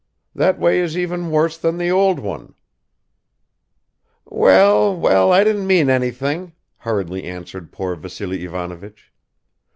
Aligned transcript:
That 0.33 0.57
way 0.57 0.79
is 0.79 0.97
even 0.97 1.29
worse 1.29 1.59
than 1.59 1.77
the 1.77 1.91
old 1.91 2.17
one." 2.19 2.55
"Well, 4.25 4.97
well, 4.97 5.31
I 5.31 5.43
didn't 5.43 5.67
mean 5.67 5.91
anything!" 5.91 6.53
hurriedly 6.77 7.23
answered 7.25 7.71
poor 7.71 7.93
Vassily 7.95 8.43
Ivanovich. 8.43 9.13